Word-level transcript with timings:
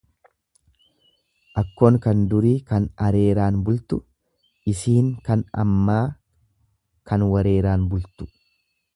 Akkoon 1.61 1.97
kan 2.05 2.21
durii 2.31 2.53
kan 2.71 2.87
areeraan 3.07 3.59
bultu, 3.67 3.99
isiin 4.73 5.11
ammaa 5.65 6.01
kan 7.11 7.27
wareeraan 7.35 7.85
bultu. 7.93 8.29